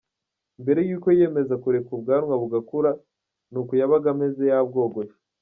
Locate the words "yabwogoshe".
4.51-5.17